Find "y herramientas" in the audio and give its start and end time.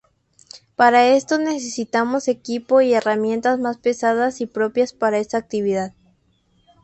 2.81-3.59